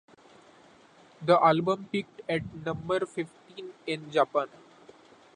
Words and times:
The 1.23 1.39
album 1.39 1.87
peaked 1.91 2.23
at 2.27 2.41
number 2.65 3.05
fifteen 3.05 3.71
in 3.85 4.09
Japan. 4.09 4.47